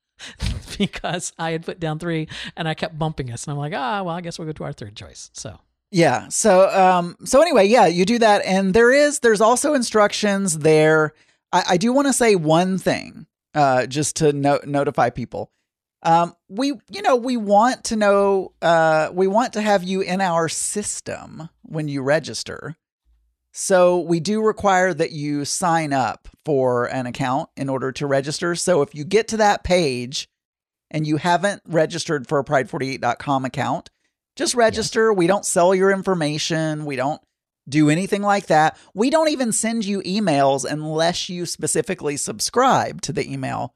because 0.77 1.33
I 1.37 1.51
had 1.51 1.65
put 1.65 1.79
down 1.79 1.99
three 1.99 2.27
and 2.55 2.67
I 2.67 2.73
kept 2.73 2.97
bumping 2.97 3.31
us. 3.31 3.45
And 3.45 3.51
I'm 3.53 3.57
like, 3.59 3.73
ah, 3.75 4.01
well, 4.03 4.15
I 4.15 4.21
guess 4.21 4.39
we'll 4.39 4.47
go 4.47 4.53
to 4.53 4.63
our 4.63 4.73
third 4.73 4.95
choice. 4.95 5.29
So 5.33 5.59
Yeah. 5.91 6.27
So 6.29 6.67
um 6.69 7.17
so 7.23 7.41
anyway, 7.41 7.67
yeah, 7.67 7.85
you 7.85 8.05
do 8.05 8.17
that 8.19 8.43
and 8.43 8.73
there 8.73 8.91
is 8.91 9.19
there's 9.19 9.41
also 9.41 9.75
instructions 9.75 10.59
there. 10.59 11.13
I, 11.51 11.63
I 11.69 11.77
do 11.77 11.93
want 11.93 12.07
to 12.07 12.13
say 12.13 12.35
one 12.35 12.79
thing, 12.79 13.27
uh, 13.53 13.85
just 13.85 14.15
to 14.17 14.33
no- 14.33 14.61
notify 14.65 15.11
people. 15.11 15.51
Um, 16.03 16.35
we 16.49 16.73
you 16.89 17.01
know, 17.01 17.15
we 17.15 17.37
want 17.37 17.85
to 17.85 17.95
know 17.95 18.53
uh 18.61 19.09
we 19.13 19.27
want 19.27 19.53
to 19.53 19.61
have 19.61 19.83
you 19.83 20.01
in 20.01 20.21
our 20.21 20.49
system 20.49 21.49
when 21.61 21.87
you 21.87 22.01
register. 22.01 22.75
So 23.53 23.99
we 23.99 24.19
do 24.19 24.41
require 24.41 24.93
that 24.93 25.11
you 25.11 25.43
sign 25.43 25.91
up 25.91 26.29
for 26.45 26.85
an 26.85 27.05
account 27.05 27.49
in 27.57 27.69
order 27.69 27.91
to 27.93 28.07
register. 28.07 28.55
So 28.55 28.81
if 28.81 28.95
you 28.95 29.03
get 29.03 29.27
to 29.29 29.37
that 29.37 29.63
page 29.63 30.29
and 30.89 31.05
you 31.05 31.17
haven't 31.17 31.61
registered 31.67 32.27
for 32.27 32.39
a 32.39 32.45
pride48.com 32.45 33.45
account, 33.45 33.89
just 34.37 34.55
register. 34.55 35.11
We 35.11 35.27
don't 35.27 35.45
sell 35.45 35.75
your 35.75 35.91
information. 35.91 36.85
We 36.85 36.95
don't 36.95 37.21
do 37.67 37.89
anything 37.89 38.21
like 38.21 38.47
that. 38.47 38.77
We 38.93 39.09
don't 39.09 39.29
even 39.29 39.51
send 39.51 39.85
you 39.85 40.01
emails 40.01 40.69
unless 40.69 41.29
you 41.29 41.45
specifically 41.45 42.17
subscribe 42.17 43.01
to 43.01 43.13
the 43.13 43.29
email. 43.29 43.75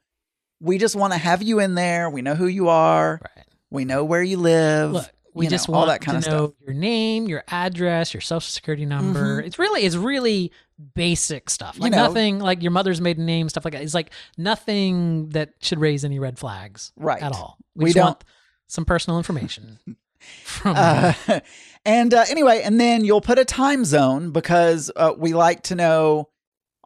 We 0.60 0.78
just 0.78 0.96
want 0.96 1.12
to 1.12 1.18
have 1.18 1.42
you 1.42 1.60
in 1.60 1.74
there. 1.74 2.08
We 2.10 2.22
know 2.22 2.34
who 2.34 2.46
you 2.46 2.68
are. 2.68 3.20
right. 3.22 3.46
We 3.70 3.84
know 3.84 4.04
where 4.04 4.22
you 4.22 4.38
live. 4.38 4.92
Look, 4.92 5.10
we 5.34 5.44
you 5.44 5.50
know, 5.50 5.54
just 5.54 5.68
all 5.68 5.74
want 5.74 5.88
that 5.88 6.00
kind 6.00 6.22
to 6.22 6.28
of 6.28 6.32
know 6.34 6.46
stuff. 6.48 6.56
your 6.64 6.74
name, 6.74 7.26
your 7.28 7.44
address, 7.48 8.14
your 8.14 8.20
social 8.22 8.48
security 8.48 8.86
number. 8.86 9.40
It's 9.40 9.58
really 9.58 9.82
it's 9.82 9.96
really 9.96 10.52
basic 10.94 11.50
stuff. 11.50 11.76
You 11.76 11.82
Like 11.82 11.92
know- 11.92 12.06
nothing 12.06 12.38
like 12.38 12.62
your 12.62 12.70
mother's 12.72 13.00
maiden 13.00 13.26
name, 13.26 13.48
stuff 13.48 13.64
like 13.64 13.72
that. 13.74 13.82
It's 13.82 13.92
like 13.94 14.12
nothing 14.38 15.28
that 15.30 15.50
should 15.60 15.78
raise 15.80 16.04
any 16.04 16.18
red 16.18 16.38
flags 16.38 16.92
Right. 16.96 17.22
at 17.22 17.32
all. 17.32 17.58
We 17.74 17.84
We, 17.84 17.90
just 17.90 17.96
don't- 17.96 18.04
want 18.06 18.24
some 18.66 18.84
personal 18.84 19.18
information 19.18 19.78
from 20.44 20.74
Uh, 20.76 21.12
and 21.84 22.14
uh, 22.14 22.24
anyway, 22.30 22.62
and 22.64 22.80
then 22.80 23.04
you'll 23.04 23.20
put 23.20 23.38
a 23.38 23.44
time 23.44 23.84
zone 23.84 24.30
because 24.30 24.90
uh, 24.96 25.12
we 25.18 25.34
like 25.34 25.62
to 25.64 25.74
know 25.74 26.28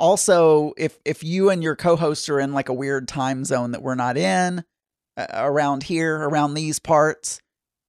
also 0.00 0.72
if 0.76 0.98
if 1.04 1.22
you 1.22 1.50
and 1.50 1.62
your 1.62 1.76
co-hosts 1.76 2.28
are 2.28 2.40
in 2.40 2.52
like 2.52 2.68
a 2.68 2.74
weird 2.74 3.06
time 3.06 3.44
zone 3.44 3.70
that 3.72 3.82
we're 3.82 3.94
not 3.94 4.16
in 4.16 4.64
uh, 5.16 5.26
around 5.34 5.84
here 5.84 6.16
around 6.16 6.54
these 6.54 6.78
parts 6.80 7.40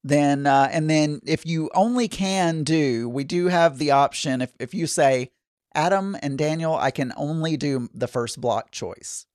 then 0.04 0.46
uh, 0.46 0.68
and 0.72 0.90
then 0.90 1.22
if 1.25 1.46
you 1.46 1.69
only 1.74 2.08
can 2.08 2.63
do 2.63 3.08
we 3.10 3.24
do 3.24 3.48
have 3.48 3.78
the 3.78 3.92
option 3.92 4.42
if 4.42 4.54
if 4.60 4.74
you 4.74 4.86
say 4.86 5.31
Adam 5.74 6.18
and 6.22 6.38
Daniel 6.38 6.75
I 6.75 6.92
can 6.92 7.13
only 7.16 7.56
do 7.58 7.90
the 7.94 8.08
first 8.08 8.40
block 8.42 8.72
choice 8.72 9.25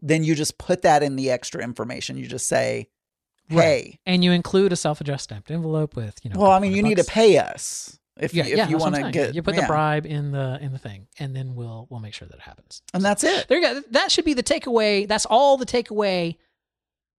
then 0.00 0.22
you 0.22 0.34
just 0.34 0.58
put 0.58 0.82
that 0.82 1.02
in 1.02 1.16
the 1.16 1.30
extra 1.30 1.62
information 1.64 2.16
you 2.16 2.26
just 2.26 2.46
say 2.46 2.88
Right. 3.50 3.62
hey 3.62 3.98
and 4.06 4.24
you 4.24 4.32
include 4.32 4.72
a 4.72 4.76
self-addressed 4.76 5.24
stamped 5.24 5.50
envelope 5.50 5.96
with 5.96 6.18
you 6.22 6.30
know. 6.30 6.40
well, 6.40 6.50
I 6.50 6.58
mean, 6.60 6.72
you 6.72 6.82
need 6.82 6.96
to 6.98 7.04
pay 7.04 7.38
us 7.38 7.98
if 8.18 8.32
Yeah, 8.34 8.44
you, 8.46 8.56
yeah, 8.56 8.68
you 8.68 8.72
that's 8.72 8.84
what 8.84 8.94
I'm 8.94 9.02
want 9.02 9.12
to 9.14 9.18
get. 9.18 9.34
you 9.34 9.42
put 9.42 9.54
yeah. 9.54 9.62
the 9.62 9.66
bribe 9.66 10.06
in 10.06 10.30
the 10.32 10.58
in 10.60 10.72
the 10.72 10.78
thing, 10.78 11.06
and 11.18 11.34
then 11.34 11.54
we'll 11.54 11.86
we'll 11.90 12.00
make 12.00 12.14
sure 12.14 12.28
that 12.28 12.34
it 12.34 12.40
happens. 12.42 12.82
and 12.92 13.04
that's 13.04 13.24
it. 13.24 13.48
There 13.48 13.58
you 13.58 13.64
go. 13.64 13.82
That 13.90 14.10
should 14.12 14.24
be 14.24 14.34
the 14.34 14.42
takeaway. 14.42 15.06
That's 15.08 15.26
all 15.26 15.56
the 15.56 15.66
takeaway 15.66 16.36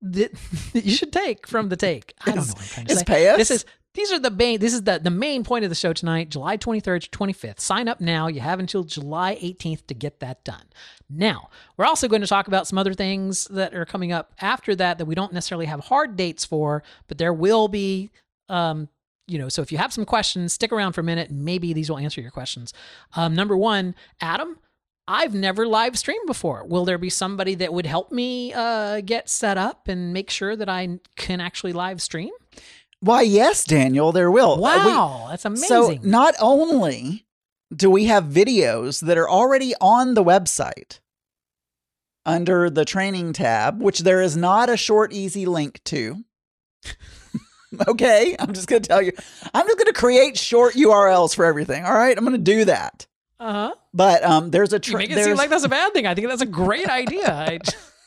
that, 0.01 0.31
you 0.73 0.91
should 0.95 1.11
take 1.13 1.47
from 1.47 1.69
the 1.69 1.75
take. 1.75 2.13
I 2.21 2.31
don't 2.31 2.37
know 2.37 2.41
what 2.53 2.61
I'm 2.61 2.67
trying 2.67 2.85
to 2.87 2.93
is 2.93 2.99
say. 2.99 3.05
pay 3.05 3.29
us? 3.29 3.37
This 3.37 3.51
is 3.51 3.65
these 3.93 4.11
are 4.11 4.19
the 4.19 4.29
main. 4.31 4.59
This 4.59 4.73
is 4.73 4.83
the 4.83 4.99
the 4.99 5.09
main 5.09 5.43
point 5.43 5.63
of 5.65 5.69
the 5.69 5.75
show 5.75 5.93
tonight, 5.93 6.29
July 6.29 6.57
23rd 6.57 7.09
to 7.09 7.17
25th. 7.17 7.59
Sign 7.59 7.87
up 7.87 8.01
now. 8.01 8.27
You 8.27 8.41
have 8.41 8.59
until 8.59 8.83
July 8.83 9.37
18th 9.41 9.87
to 9.87 9.93
get 9.93 10.19
that 10.19 10.43
done. 10.43 10.63
Now 11.09 11.49
we're 11.77 11.85
also 11.85 12.07
going 12.07 12.21
to 12.21 12.27
talk 12.27 12.47
about 12.47 12.67
some 12.67 12.77
other 12.77 12.93
things 12.93 13.45
that 13.45 13.73
are 13.73 13.85
coming 13.85 14.11
up 14.11 14.33
after 14.41 14.75
that 14.75 14.97
that 14.97 15.05
we 15.05 15.15
don't 15.15 15.33
necessarily 15.33 15.65
have 15.65 15.81
hard 15.81 16.15
dates 16.15 16.45
for, 16.45 16.83
but 17.07 17.17
there 17.17 17.33
will 17.33 17.67
be. 17.67 18.11
Um, 18.47 18.89
you 19.27 19.37
know, 19.39 19.49
so 19.49 19.61
if 19.61 19.71
you 19.71 19.77
have 19.77 19.91
some 19.93 20.05
questions, 20.05 20.53
stick 20.53 20.71
around 20.71 20.93
for 20.93 21.01
a 21.01 21.03
minute. 21.03 21.29
and 21.29 21.43
Maybe 21.43 21.73
these 21.73 21.89
will 21.89 21.97
answer 21.97 22.21
your 22.21 22.31
questions. 22.31 22.73
Um, 23.15 23.33
number 23.35 23.57
one, 23.57 23.95
Adam, 24.21 24.57
I've 25.07 25.33
never 25.33 25.67
live 25.67 25.97
streamed 25.97 26.25
before. 26.27 26.65
Will 26.65 26.85
there 26.85 26.97
be 26.97 27.09
somebody 27.09 27.55
that 27.55 27.73
would 27.73 27.85
help 27.85 28.11
me 28.11 28.53
uh, 28.53 29.01
get 29.01 29.29
set 29.29 29.57
up 29.57 29.87
and 29.87 30.13
make 30.13 30.29
sure 30.29 30.55
that 30.55 30.69
I 30.69 30.99
can 31.15 31.39
actually 31.41 31.73
live 31.73 32.01
stream? 32.01 32.31
Why, 33.01 33.21
yes, 33.21 33.65
Daniel, 33.65 34.11
there 34.11 34.31
will. 34.31 34.53
Uh, 34.53 34.57
we- 34.57 34.91
Wow, 34.91 35.27
that's 35.29 35.45
amazing. 35.45 35.67
so 35.67 35.97
not 36.03 36.33
only 36.39 37.25
do 37.75 37.89
we 37.89 38.05
have 38.05 38.25
videos 38.25 39.01
that 39.05 39.17
are 39.17 39.29
already 39.29 39.73
on 39.81 40.13
the 40.13 40.23
website 40.23 40.99
under 42.25 42.69
the 42.69 42.85
training 42.85 43.33
tab, 43.33 43.81
which 43.81 43.99
there 43.99 44.21
is 44.21 44.35
not 44.35 44.69
a 44.69 44.77
short, 44.77 45.13
easy 45.13 45.45
link 45.45 45.81
to. 45.85 46.23
okay, 47.87 48.35
I'm 48.39 48.53
just 48.53 48.67
going 48.67 48.81
to 48.81 48.87
tell 48.87 49.01
you. 49.01 49.11
I'm 49.53 49.65
just 49.65 49.77
going 49.77 49.87
to 49.87 49.93
create 49.93 50.37
short 50.37 50.75
URLs 50.75 51.35
for 51.35 51.45
everything. 51.45 51.83
All 51.85 51.93
right, 51.93 52.17
I'm 52.17 52.23
going 52.23 52.37
to 52.37 52.43
do 52.43 52.65
that. 52.65 53.07
uh 53.39 53.51
huh. 53.51 53.75
But 53.93 54.23
um, 54.23 54.51
there's 54.51 54.73
a 54.73 54.77
You 54.77 54.79
tra- 54.79 54.97
make 54.97 55.11
it 55.11 55.23
seem 55.23 55.35
like 55.35 55.49
that's 55.49 55.63
a 55.63 55.69
bad 55.69 55.93
thing. 55.93 56.05
I 56.05 56.15
think 56.15 56.27
that's 56.27 56.41
a 56.41 56.45
great 56.45 56.89
idea. 56.89 57.31
I, 57.31 57.59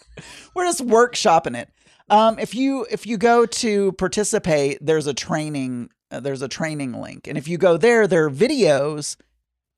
we're 0.55 0.67
just 0.67 0.87
workshopping 0.87 1.57
it. 1.57 1.71
Um, 2.11 2.39
if 2.39 2.55
you 2.55 2.87
if 2.91 3.07
you 3.07 3.19
go 3.19 3.47
to 3.47 3.93
participate, 3.93 4.79
there's 4.81 5.07
a 5.07 5.15
training 5.15 5.91
uh, 6.11 6.21
there's 6.21 6.43
a 6.43 6.49
training 6.49 6.93
link, 6.93 7.27
and 7.27 7.37
if 7.37 7.49
you 7.49 7.59
go 7.59 7.77
there, 7.77 8.07
there 8.07 8.25
are 8.25 8.31
videos 8.31 9.17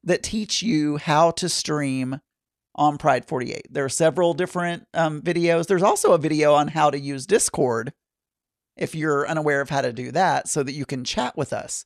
that 0.04 0.22
teach 0.22 0.62
you 0.62 0.96
how 0.96 1.30
to 1.32 1.48
stream 1.48 2.20
on 2.74 2.96
Pride 2.96 3.26
48. 3.26 3.66
There 3.70 3.84
are 3.84 3.90
several 3.90 4.32
different 4.32 4.86
um, 4.94 5.20
videos. 5.20 5.66
There's 5.66 5.82
also 5.82 6.12
a 6.12 6.18
video 6.18 6.54
on 6.54 6.68
how 6.68 6.90
to 6.90 6.98
use 6.98 7.26
Discord 7.26 7.92
if 8.80 8.94
you're 8.94 9.28
unaware 9.28 9.60
of 9.60 9.70
how 9.70 9.82
to 9.82 9.92
do 9.92 10.10
that 10.12 10.48
so 10.48 10.62
that 10.62 10.72
you 10.72 10.84
can 10.86 11.04
chat 11.04 11.36
with 11.36 11.52
us. 11.52 11.84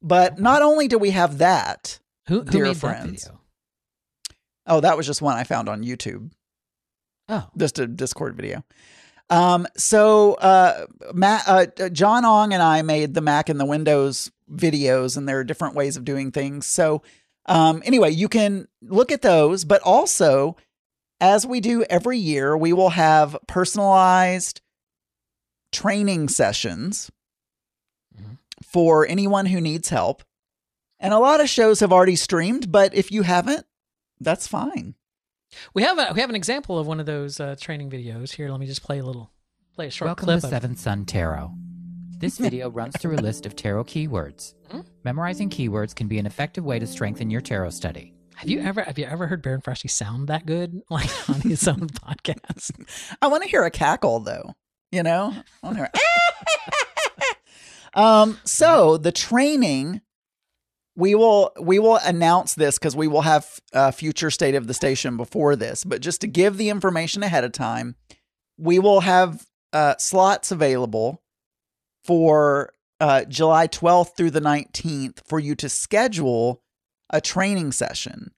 But 0.00 0.38
not 0.38 0.62
only 0.62 0.88
do 0.88 0.96
we 0.98 1.10
have 1.10 1.38
that, 1.38 1.98
Who, 2.28 2.40
who 2.42 2.44
Dear 2.50 2.64
made 2.66 2.76
friends. 2.76 3.24
that 3.24 3.30
video? 3.30 3.40
oh, 4.66 4.80
that 4.80 4.96
was 4.96 5.06
just 5.06 5.20
one 5.22 5.36
I 5.36 5.44
found 5.44 5.68
on 5.68 5.82
YouTube. 5.82 6.30
Oh, 7.28 7.46
just 7.56 7.78
a 7.78 7.86
Discord 7.86 8.36
video. 8.36 8.64
Um, 9.30 9.66
so 9.76 10.34
uh, 10.34 10.86
Matt, 11.12 11.42
uh, 11.46 11.88
John 11.90 12.24
Ong 12.24 12.52
and 12.54 12.62
I 12.62 12.80
made 12.82 13.12
the 13.14 13.20
Mac 13.20 13.48
and 13.50 13.60
the 13.60 13.66
Windows 13.66 14.30
videos, 14.50 15.16
and 15.16 15.28
there 15.28 15.38
are 15.38 15.44
different 15.44 15.74
ways 15.74 15.96
of 15.98 16.04
doing 16.04 16.32
things. 16.32 16.64
So 16.66 17.02
um, 17.46 17.82
anyway, 17.84 18.10
you 18.10 18.28
can 18.28 18.68
look 18.82 19.10
at 19.12 19.22
those, 19.22 19.64
but 19.64 19.82
also 19.82 20.56
as 21.20 21.46
we 21.46 21.60
do 21.60 21.82
every 21.84 22.18
year, 22.18 22.56
we 22.56 22.72
will 22.72 22.90
have 22.90 23.36
personalized 23.46 24.60
training 25.72 26.28
sessions 26.28 27.10
Mhm. 28.18 28.38
for 28.64 29.06
anyone 29.06 29.46
who 29.46 29.60
needs 29.60 29.88
help. 29.88 30.22
And 31.00 31.14
a 31.14 31.18
lot 31.18 31.40
of 31.40 31.48
shows 31.48 31.80
have 31.80 31.92
already 31.92 32.16
streamed, 32.16 32.72
but 32.72 32.94
if 32.94 33.12
you 33.12 33.22
haven't, 33.22 33.66
that's 34.20 34.46
fine. 34.48 34.94
we 35.74 35.82
have 35.82 35.98
a 35.98 36.12
we 36.12 36.20
have 36.20 36.28
an 36.30 36.36
example 36.36 36.78
of 36.78 36.86
one 36.86 37.00
of 37.00 37.06
those 37.06 37.40
uh, 37.40 37.56
training 37.58 37.88
videos 37.90 38.32
here. 38.32 38.50
Let 38.50 38.60
me 38.60 38.66
just 38.66 38.82
play 38.82 38.98
a 38.98 39.04
little, 39.04 39.30
play 39.74 39.86
a 39.86 39.90
short 39.90 40.08
Welcome 40.08 40.26
clip. 40.26 40.40
to 40.40 40.46
of- 40.46 40.50
Seventh 40.50 40.78
Sun 40.80 41.06
Tarot. 41.06 41.54
This 42.18 42.36
video 42.46 42.68
runs 42.68 42.96
through 42.98 43.14
a 43.14 43.22
list 43.22 43.46
of 43.46 43.54
tarot 43.56 43.84
keywords. 43.84 44.54
Mhm. 44.70 44.84
Memorizing 45.04 45.48
keywords 45.50 45.94
can 45.94 46.08
be 46.08 46.18
an 46.18 46.26
effective 46.26 46.64
way 46.64 46.78
to 46.80 46.86
strengthen 46.86 47.30
your 47.30 47.40
tarot 47.40 47.70
study. 47.70 48.12
have 48.34 48.48
you 48.50 48.60
ever 48.60 48.82
have 48.82 48.98
you 48.98 49.04
ever 49.06 49.26
heard 49.28 49.40
Baron 49.42 49.60
Frosty 49.62 49.88
sound 49.88 50.28
that 50.28 50.44
good 50.46 50.82
like 50.90 51.10
on 51.30 51.40
his 51.40 51.66
own 51.68 51.86
podcast? 52.04 52.72
I 53.22 53.28
want 53.28 53.42
to 53.44 53.48
hear 53.48 53.62
a 53.64 53.70
cackle 53.70 54.20
though. 54.20 54.54
You 54.90 55.02
know, 55.02 55.34
on 55.62 55.76
her. 55.76 55.90
um. 57.94 58.38
So 58.44 58.96
the 58.96 59.12
training, 59.12 60.00
we 60.96 61.14
will 61.14 61.52
we 61.60 61.78
will 61.78 61.98
announce 62.04 62.54
this 62.54 62.78
because 62.78 62.96
we 62.96 63.06
will 63.06 63.22
have 63.22 63.60
a 63.72 63.92
future 63.92 64.30
state 64.30 64.54
of 64.54 64.66
the 64.66 64.74
station 64.74 65.16
before 65.16 65.56
this. 65.56 65.84
But 65.84 66.00
just 66.00 66.20
to 66.22 66.26
give 66.26 66.56
the 66.56 66.70
information 66.70 67.22
ahead 67.22 67.44
of 67.44 67.52
time, 67.52 67.96
we 68.56 68.78
will 68.78 69.00
have 69.00 69.46
uh, 69.72 69.94
slots 69.98 70.50
available 70.50 71.22
for 72.04 72.72
uh, 73.00 73.24
July 73.24 73.68
12th 73.68 74.16
through 74.16 74.30
the 74.30 74.40
19th 74.40 75.20
for 75.26 75.38
you 75.38 75.54
to 75.54 75.68
schedule 75.68 76.62
a 77.10 77.20
training 77.20 77.72
session. 77.72 78.32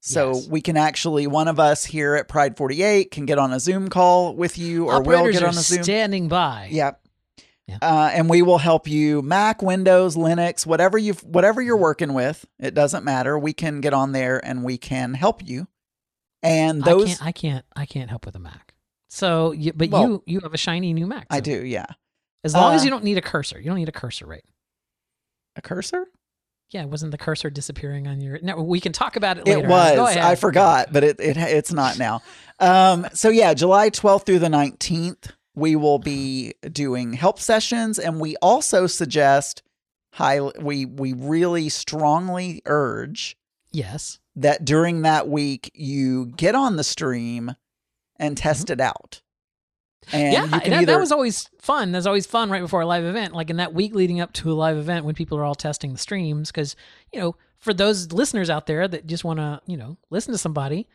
So 0.00 0.32
Yes. 0.34 0.48
we 0.48 0.60
can 0.62 0.76
actually, 0.76 1.26
one 1.26 1.46
of 1.48 1.60
us 1.60 1.84
here 1.84 2.14
at 2.14 2.26
Pride 2.26 2.56
48 2.56 3.10
can 3.10 3.26
get 3.26 3.38
on 3.38 3.52
a 3.52 3.60
Zoom 3.60 3.88
call 3.88 4.34
with 4.34 4.56
you, 4.56 4.86
or 4.86 5.02
we'll 5.02 5.30
get 5.30 5.42
on 5.42 5.50
a 5.50 5.52
Zoom. 5.52 5.82
standing 5.82 6.28
by. 6.28 6.68
Yep. 6.70 7.00
Yeah. 7.68 7.78
Uh, 7.82 8.10
and 8.12 8.28
we 8.28 8.42
will 8.42 8.58
help 8.58 8.88
you 8.88 9.22
Mac, 9.22 9.62
Windows, 9.62 10.16
Linux, 10.16 10.66
whatever 10.66 10.98
you 10.98 11.12
whatever 11.22 11.62
you're 11.62 11.76
working 11.76 12.14
with. 12.14 12.44
It 12.58 12.74
doesn't 12.74 13.04
matter. 13.04 13.38
We 13.38 13.52
can 13.52 13.80
get 13.80 13.92
on 13.94 14.10
there 14.12 14.44
and 14.44 14.64
we 14.64 14.76
can 14.76 15.14
help 15.14 15.46
you. 15.46 15.68
And 16.42 16.82
I 16.82 16.86
those 16.86 17.06
can't 17.08 17.22
I 17.26 17.32
can't 17.32 17.64
I 17.76 17.86
can't 17.86 18.10
help 18.10 18.26
with 18.26 18.34
a 18.34 18.40
Mac. 18.40 18.74
So, 19.08 19.52
you, 19.52 19.72
but 19.72 19.90
Well, 19.90 20.02
you 20.02 20.22
you 20.26 20.40
have 20.40 20.54
a 20.54 20.56
shiny 20.58 20.92
new 20.92 21.06
Mac. 21.06 21.26
I 21.30 21.38
do, 21.40 21.64
yeah. 21.64 21.86
As 22.42 22.54
long 22.54 22.74
as 22.74 22.80
Uh, 22.80 22.84
you 22.84 22.90
don't 22.90 23.04
need 23.04 23.18
a 23.18 23.22
cursor, 23.22 23.58
you 23.60 23.66
don't 23.66 23.76
need 23.76 23.88
a 23.88 23.92
cursor, 23.92 24.26
right? 24.26 24.44
A 25.56 25.62
cursor? 25.62 26.06
Yeah, 26.70 26.84
wasn't 26.84 27.10
the 27.10 27.18
cursor 27.18 27.50
disappearing 27.50 28.06
on 28.06 28.20
your? 28.20 28.38
No, 28.42 28.62
we 28.62 28.80
can 28.80 28.92
talk 28.92 29.16
about 29.16 29.38
it 29.38 29.46
later. 29.46 29.60
It 29.60 29.68
was. 29.68 30.16
I 30.16 30.36
forgot, 30.36 30.92
but 30.92 31.02
it, 31.02 31.18
it 31.18 31.36
it's 31.36 31.72
not 31.72 31.98
now. 31.98 32.22
Um, 32.60 33.06
so 33.12 33.28
yeah, 33.28 33.54
July 33.54 33.90
12th 33.90 34.24
through 34.26 34.38
the 34.38 34.46
19th, 34.48 35.32
we 35.56 35.74
will 35.74 35.98
be 35.98 36.54
doing 36.70 37.14
help 37.14 37.40
sessions, 37.40 37.98
and 37.98 38.20
we 38.20 38.36
also 38.36 38.86
suggest 38.86 39.62
high. 40.12 40.40
We 40.40 40.84
we 40.86 41.12
really 41.12 41.68
strongly 41.70 42.62
urge 42.66 43.36
Yes. 43.72 44.18
that 44.36 44.64
during 44.64 45.02
that 45.02 45.28
week 45.28 45.70
you 45.74 46.26
get 46.26 46.54
on 46.54 46.76
the 46.76 46.84
stream 46.84 47.56
and 48.16 48.36
test 48.36 48.70
it 48.70 48.80
out. 48.80 49.22
And 50.12 50.32
yeah, 50.32 50.46
that, 50.46 50.66
either 50.66 50.86
that 50.86 51.00
was 51.00 51.12
always 51.12 51.48
fun. 51.60 51.92
That's 51.92 52.06
always 52.06 52.26
fun 52.26 52.50
right 52.50 52.62
before 52.62 52.80
a 52.80 52.86
live 52.86 53.04
event, 53.04 53.34
like 53.34 53.50
in 53.50 53.56
that 53.56 53.74
week 53.74 53.94
leading 53.94 54.20
up 54.20 54.32
to 54.34 54.50
a 54.50 54.54
live 54.54 54.76
event 54.76 55.04
when 55.04 55.14
people 55.14 55.38
are 55.38 55.44
all 55.44 55.54
testing 55.54 55.92
the 55.92 55.98
streams. 55.98 56.50
Because 56.50 56.74
you 57.12 57.20
know, 57.20 57.36
for 57.58 57.74
those 57.74 58.12
listeners 58.12 58.50
out 58.50 58.66
there 58.66 58.88
that 58.88 59.06
just 59.06 59.24
want 59.24 59.38
to, 59.38 59.60
you 59.66 59.76
know, 59.76 59.98
listen 60.10 60.32
to 60.32 60.38
somebody, 60.38 60.88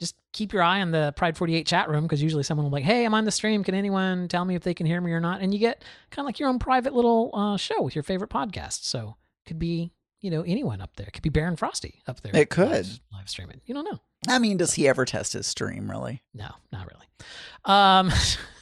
just 0.00 0.16
keep 0.32 0.52
your 0.52 0.62
eye 0.62 0.80
on 0.80 0.90
the 0.90 1.12
Pride 1.16 1.36
48 1.36 1.66
chat 1.66 1.88
room 1.88 2.02
because 2.04 2.22
usually 2.22 2.42
someone 2.42 2.64
will 2.64 2.70
be 2.70 2.82
like, 2.82 2.84
"Hey, 2.84 3.04
I'm 3.04 3.14
on 3.14 3.24
the 3.24 3.30
stream. 3.30 3.64
Can 3.64 3.74
anyone 3.74 4.28
tell 4.28 4.44
me 4.44 4.54
if 4.54 4.62
they 4.62 4.74
can 4.74 4.86
hear 4.86 5.00
me 5.00 5.12
or 5.12 5.20
not?" 5.20 5.40
And 5.40 5.52
you 5.52 5.60
get 5.60 5.84
kind 6.10 6.24
of 6.24 6.26
like 6.26 6.38
your 6.38 6.48
own 6.48 6.58
private 6.58 6.94
little 6.94 7.30
uh, 7.34 7.56
show 7.56 7.82
with 7.82 7.94
your 7.94 8.02
favorite 8.02 8.30
podcast. 8.30 8.84
So 8.84 9.16
could 9.46 9.58
be 9.58 9.92
you 10.20 10.30
know 10.30 10.42
anyone 10.42 10.80
up 10.80 10.96
there. 10.96 11.06
It 11.06 11.12
could 11.12 11.22
be 11.22 11.30
Baron 11.30 11.56
Frosty 11.56 12.02
up 12.06 12.20
there. 12.20 12.34
It 12.34 12.50
could. 12.50 12.68
live, 12.68 13.00
live 13.12 13.28
streaming. 13.28 13.60
You 13.66 13.74
don't 13.74 13.84
know. 13.84 14.00
I 14.26 14.38
mean, 14.38 14.56
does 14.56 14.74
he 14.74 14.88
ever 14.88 15.04
test 15.04 15.34
his 15.34 15.46
stream 15.46 15.90
really? 15.90 16.22
No, 16.34 16.50
not 16.72 16.86
really. 16.86 17.06
Um, 17.64 18.10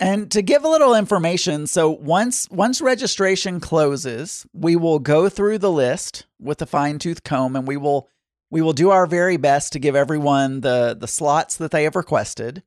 And 0.00 0.30
to 0.30 0.42
give 0.42 0.64
a 0.64 0.68
little 0.68 0.94
information, 0.94 1.66
so 1.66 1.90
once 1.90 2.48
once 2.50 2.80
registration 2.80 3.58
closes, 3.58 4.46
we 4.52 4.76
will 4.76 5.00
go 5.00 5.28
through 5.28 5.58
the 5.58 5.72
list 5.72 6.24
with 6.38 6.62
a 6.62 6.66
fine 6.66 7.00
tooth 7.00 7.24
comb, 7.24 7.56
and 7.56 7.66
we 7.66 7.76
will 7.76 8.08
we 8.48 8.62
will 8.62 8.72
do 8.72 8.90
our 8.90 9.06
very 9.06 9.36
best 9.36 9.72
to 9.72 9.80
give 9.80 9.96
everyone 9.96 10.60
the 10.60 10.96
the 10.98 11.08
slots 11.08 11.56
that 11.56 11.72
they 11.72 11.82
have 11.82 11.96
requested. 11.96 12.62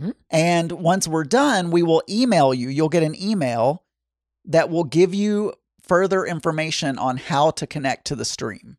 Mhm. 0.00 0.14
And 0.30 0.72
once 0.72 1.08
we're 1.08 1.24
done, 1.24 1.72
we 1.72 1.82
will 1.82 2.04
email 2.08 2.54
you. 2.54 2.68
You'll 2.68 2.88
get 2.88 3.02
an 3.02 3.20
email 3.20 3.82
that 4.44 4.70
will 4.70 4.84
give 4.84 5.12
you 5.12 5.52
further 5.82 6.24
information 6.24 6.98
on 6.98 7.16
how 7.16 7.50
to 7.50 7.66
connect 7.66 8.06
to 8.06 8.14
the 8.16 8.24
stream. 8.24 8.76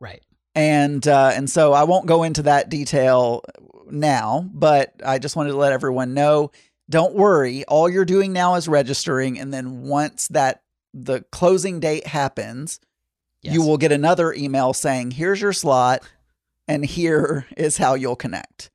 right. 0.00 0.22
And 0.54 1.06
uh, 1.06 1.32
and 1.34 1.50
so 1.50 1.72
I 1.72 1.84
won't 1.84 2.06
go 2.06 2.22
into 2.22 2.42
that 2.42 2.68
detail 2.68 3.42
now, 3.90 4.48
but 4.52 4.94
I 5.04 5.18
just 5.18 5.36
wanted 5.36 5.50
to 5.50 5.56
let 5.56 5.72
everyone 5.72 6.14
know. 6.14 6.52
Don't 6.88 7.14
worry, 7.14 7.64
all 7.64 7.88
you're 7.88 8.04
doing 8.04 8.32
now 8.32 8.54
is 8.56 8.68
registering, 8.68 9.38
and 9.38 9.52
then 9.52 9.82
once 9.82 10.28
that 10.28 10.62
the 10.92 11.22
closing 11.32 11.80
date 11.80 12.06
happens, 12.06 12.78
you 13.42 13.62
will 13.62 13.78
get 13.78 13.90
another 13.90 14.32
email 14.32 14.72
saying, 14.72 15.12
"Here's 15.12 15.40
your 15.40 15.52
slot, 15.52 16.02
and 16.68 16.84
here 16.84 17.46
is 17.56 17.78
how 17.78 17.94
you'll 17.94 18.16
connect." 18.16 18.70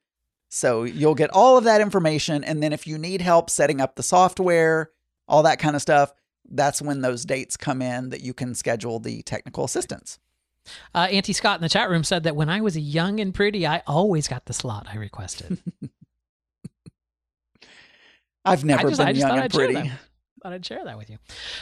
So 0.50 0.84
you'll 0.84 1.16
get 1.16 1.30
all 1.30 1.58
of 1.58 1.64
that 1.66 1.82
information, 1.82 2.44
and 2.44 2.62
then 2.62 2.74
if 2.74 2.88
you 2.88 2.98
need 2.98 3.22
help 3.22 3.50
setting 3.50 3.80
up 3.80 3.96
the 3.96 4.04
software, 4.04 4.90
all 5.28 5.44
that 5.44 5.60
kind 5.60 5.76
of 5.76 5.82
stuff, 5.82 6.12
that's 6.50 6.82
when 6.82 7.02
those 7.02 7.26
dates 7.26 7.56
come 7.56 7.82
in 7.82 8.10
that 8.10 8.22
you 8.22 8.34
can 8.34 8.56
schedule 8.56 9.00
the 9.00 9.22
technical 9.22 9.64
assistance. 9.64 10.18
Uh, 10.94 11.08
Auntie 11.12 11.34
Scott 11.34 11.58
in 11.58 11.62
the 11.62 11.70
chat 11.70 11.90
room 11.90 12.04
said 12.04 12.24
that 12.24 12.36
when 12.36 12.50
I 12.50 12.62
was 12.62 12.78
young 12.78 13.20
and 13.20 13.34
pretty, 13.34 13.66
I 13.66 13.82
always 13.88 14.28
got 14.28 14.46
the 14.46 14.54
slot 14.54 14.88
I 14.92 14.98
requested. 14.98 15.58
I've 18.46 18.64
never 18.64 18.90
just, 18.90 19.02
I 19.02 19.06
been 19.06 19.16
just 19.16 19.28
young 19.28 19.30
thought 19.30 19.36
and 19.36 19.44
I'd 19.44 19.54
share 19.54 19.66
pretty. 19.68 19.90
that. 19.90 20.00
Thought 20.42 20.54
I'd 20.54 20.66
share 20.66 20.86
that 20.86 20.98
with 20.98 21.10
you. 21.10 21.18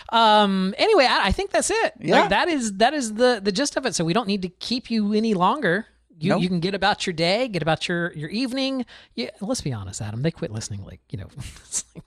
Um. 0.10 0.76
Anyway, 0.78 1.06
I, 1.10 1.28
I 1.28 1.32
think 1.32 1.50
that's 1.52 1.72
it. 1.72 1.94
Yeah. 2.00 2.22
Like, 2.22 2.30
that 2.30 2.48
is 2.48 2.74
that 2.78 2.94
is 2.94 3.16
the 3.16 3.40
the 3.44 3.52
gist 3.52 3.76
of 3.76 3.86
it. 3.88 3.96
So 3.96 4.06
we 4.06 4.14
don't 4.14 4.28
need 4.28 4.44
to 4.44 4.50
keep 4.50 4.92
you 4.92 5.14
any 5.14 5.34
longer. 5.34 5.88
You 6.20 6.32
Nope. 6.32 6.42
you 6.42 6.48
can 6.48 6.60
get 6.60 6.76
about 6.76 7.06
your 7.08 7.14
day, 7.14 7.48
get 7.48 7.62
about 7.64 7.88
your 7.88 8.14
your 8.14 8.30
evening. 8.30 8.86
Yeah. 9.16 9.32
Let's 9.42 9.62
be 9.62 9.74
honest, 9.74 10.02
Adam. 10.02 10.22
They 10.22 10.32
quit 10.32 10.52
listening 10.52 10.84
like 10.86 11.00
you 11.10 11.18
know, 11.18 11.28
like 11.96 12.04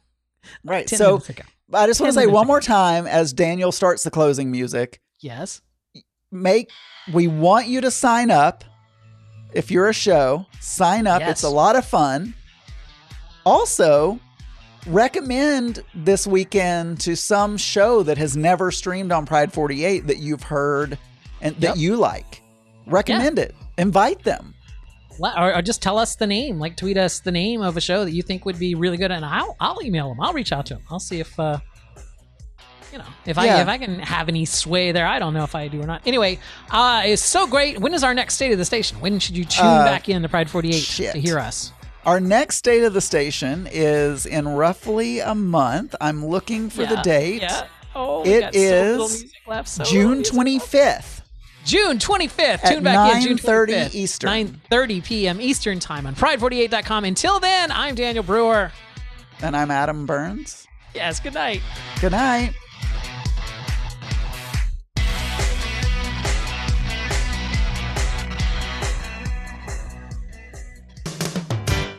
Right. 0.64 0.86
ten 0.86 0.98
So 0.98 1.16
ago. 1.16 1.42
I 1.72 1.86
just 1.86 2.00
want 2.00 2.12
to 2.14 2.20
say 2.20 2.26
one 2.26 2.44
ago. 2.44 2.48
more 2.48 2.60
time 2.60 3.06
as 3.06 3.32
Daniel 3.32 3.72
starts 3.72 4.04
the 4.04 4.10
closing 4.10 4.50
music. 4.52 5.00
Yes. 5.20 5.62
Make 6.30 6.70
we 7.12 7.26
want 7.26 7.66
you 7.66 7.80
to 7.80 7.90
sign 7.90 8.30
up. 8.30 8.64
If 9.52 9.70
you're 9.70 9.88
a 9.88 9.94
show, 9.94 10.46
sign 10.60 11.06
up. 11.06 11.20
Yes. 11.20 11.30
It's 11.30 11.42
a 11.42 11.48
lot 11.48 11.74
of 11.74 11.84
fun. 11.84 12.34
Also, 13.44 14.20
recommend 14.86 15.82
this 15.94 16.26
weekend 16.26 17.00
to 17.00 17.16
some 17.16 17.56
show 17.56 18.02
that 18.04 18.18
has 18.18 18.36
never 18.36 18.70
streamed 18.70 19.10
on 19.10 19.26
Pride 19.26 19.52
48 19.52 20.06
that 20.06 20.18
you've 20.18 20.44
heard 20.44 20.98
and 21.40 21.56
that 21.56 21.76
you 21.76 21.96
like. 21.96 22.42
Recommend 22.86 23.38
it. 23.38 23.54
Invite 23.78 24.22
them. 24.22 24.54
Or, 25.20 25.54
or 25.56 25.62
just 25.62 25.82
tell 25.82 25.98
us 25.98 26.16
the 26.16 26.26
name. 26.26 26.58
Like 26.58 26.76
tweet 26.76 26.96
us 26.96 27.20
the 27.20 27.32
name 27.32 27.60
of 27.60 27.76
a 27.76 27.80
show 27.80 28.04
that 28.04 28.12
you 28.12 28.22
think 28.22 28.44
would 28.44 28.58
be 28.58 28.74
really 28.74 28.96
good, 28.96 29.10
and 29.10 29.24
I'll 29.24 29.54
I'll 29.60 29.82
email 29.82 30.08
them. 30.08 30.20
I'll 30.20 30.32
reach 30.32 30.52
out 30.52 30.64
to 30.66 30.74
them. 30.74 30.82
I'll 30.90 31.00
see 31.00 31.20
if 31.20 31.38
uh, 31.38 31.58
you 32.92 32.98
know 32.98 33.04
if 33.26 33.38
I 33.38 33.44
Yeah. 33.46 33.62
if 33.62 33.68
I 33.68 33.78
can 33.78 33.98
have 34.00 34.28
any 34.28 34.44
sway 34.44 34.92
there. 34.92 35.06
I 35.06 35.18
don't 35.18 35.34
know 35.34 35.44
if 35.44 35.54
I 35.54 35.68
do 35.68 35.80
or 35.82 35.86
not. 35.86 36.02
Anyway, 36.06 36.38
uh, 36.70 37.02
it's 37.04 37.22
so 37.24 37.46
great. 37.46 37.78
When 37.80 37.94
is 37.94 38.02
our 38.04 38.14
next 38.14 38.34
state 38.34 38.52
of 38.52 38.58
the 38.58 38.64
station? 38.64 39.00
When 39.00 39.18
should 39.18 39.36
you 39.36 39.44
tune 39.44 39.66
Uh, 39.66 39.84
back 39.84 40.08
in 40.08 40.22
to 40.22 40.28
Pride 40.28 40.50
Forty 40.50 40.70
Eight 40.70 40.82
shit. 40.82 41.12
to 41.12 41.20
hear 41.20 41.38
us? 41.38 41.72
Our 42.06 42.18
next 42.18 42.56
state 42.56 42.82
of 42.82 42.94
the 42.94 43.00
station 43.02 43.68
is 43.70 44.24
in 44.24 44.48
roughly 44.48 45.20
a 45.20 45.34
month. 45.34 45.94
I'm 46.00 46.24
looking 46.26 46.70
for 46.70 46.86
the 46.86 46.96
date. 46.96 47.42
Yeah. 47.42 47.64
Oh, 47.94 48.22
It 48.24 48.54
music 48.54 49.30
left, 49.46 49.68
so 49.68 49.84
June 49.84 50.22
25th. 50.22 51.20
June 51.66 51.98
25th. 51.98 52.64
At 52.64 52.72
Tune 52.72 52.82
back 52.82 53.16
in 53.16 53.22
June 53.22 53.36
9:30 53.36 53.66
25th, 53.90 53.94
Eastern. 53.94 54.30
9:30 54.70 55.04
p.m. 55.04 55.40
Eastern 55.42 55.78
time 55.78 56.06
on 56.06 56.14
pride48.com. 56.14 57.04
Until 57.04 57.38
then, 57.40 57.70
I'm 57.70 57.94
Daniel 57.94 58.24
Brewer. 58.24 58.72
And 59.42 59.54
I'm 59.56 59.70
Adam 59.70 60.06
Burns. 60.06 60.66
Yes, 60.94 61.20
good 61.20 61.34
night. 61.34 61.60
Good 62.00 62.12
night. 62.12 62.54